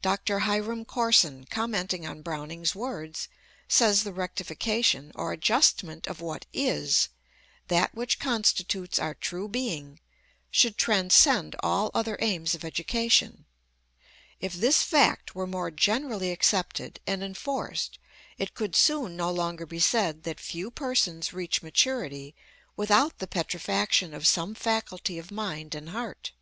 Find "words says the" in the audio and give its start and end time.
2.74-4.14